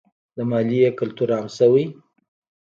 [0.35, 1.85] د مالیې کلتور عام شوی؟